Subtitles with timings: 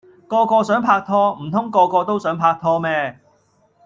[0.27, 3.19] 個個想拍拖，唔通個個都想拍拖咩